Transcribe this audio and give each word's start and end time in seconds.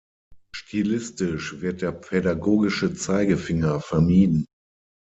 Stilistisch 0.55 1.59
wird 1.59 1.83
der 1.83 1.91
"pädagogische 1.91 2.95
Zeigefinger" 2.95 3.79
vermieden. 3.81 4.45